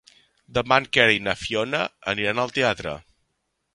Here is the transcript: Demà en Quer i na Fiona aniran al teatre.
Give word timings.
Demà 0.57 0.77
en 0.83 0.87
Quer 0.97 1.05
i 1.17 1.21
na 1.27 1.35
Fiona 1.41 1.81
aniran 2.15 2.43
al 2.45 2.55
teatre. 2.57 2.95